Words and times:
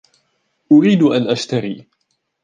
أريد 0.71 1.03
أن 1.03 1.29
أشتري. 1.29 1.87